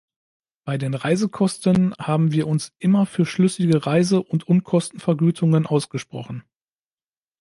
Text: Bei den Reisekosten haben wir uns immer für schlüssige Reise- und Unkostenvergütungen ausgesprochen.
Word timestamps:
Bei 0.65 0.79
den 0.79 0.95
Reisekosten 0.95 1.93
haben 1.99 2.31
wir 2.31 2.47
uns 2.47 2.73
immer 2.79 3.05
für 3.05 3.23
schlüssige 3.23 3.85
Reise- 3.85 4.23
und 4.23 4.47
Unkostenvergütungen 4.47 5.67
ausgesprochen. 5.67 6.43